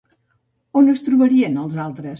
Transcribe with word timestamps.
On 0.81 0.89
es 0.95 1.05
trobarien 1.11 1.65
els 1.67 1.81
altres? 1.87 2.09